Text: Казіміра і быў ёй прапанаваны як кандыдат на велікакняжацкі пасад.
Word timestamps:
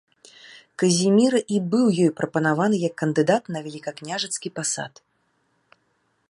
Казіміра 0.83 1.39
і 1.57 1.59
быў 1.73 1.83
ёй 2.05 2.09
прапанаваны 2.21 2.75
як 2.87 2.93
кандыдат 3.03 3.43
на 3.57 3.63
велікакняжацкі 3.67 4.49
пасад. 4.57 4.93